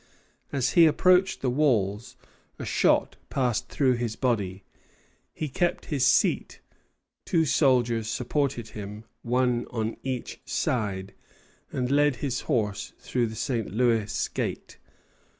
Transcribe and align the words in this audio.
As 0.51 0.71
he 0.71 0.87
approached 0.87 1.41
the 1.41 1.49
walls 1.51 2.15
a 2.57 2.65
shot 2.65 3.17
passed 3.29 3.69
through 3.69 3.93
his 3.97 4.15
body. 4.15 4.63
He 5.31 5.47
kept 5.47 5.85
his 5.93 6.03
seat; 6.07 6.59
two 7.23 7.45
soldiers 7.45 8.07
supported 8.09 8.69
him, 8.69 9.03
one 9.21 9.67
on 9.69 9.97
each 10.01 10.41
side, 10.43 11.13
and 11.71 11.91
led 11.91 12.15
his 12.15 12.41
horse 12.49 12.93
through 12.97 13.27
the 13.27 13.35
St. 13.35 13.69
Louis 13.71 14.27
Gate. 14.29 14.79